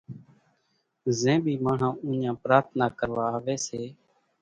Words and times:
زين 1.19 1.37
ٻي 1.43 1.53
ماڻۿان 1.65 1.93
اُوڃان 2.05 2.35
پرارٿنا 2.43 2.85
ڪروا 2.99 3.25
آوي 3.37 3.55
سي 3.67 3.81